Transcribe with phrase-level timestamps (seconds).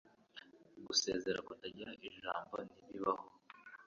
[0.87, 3.25] Gusezera kutagira ijambo ntibibaho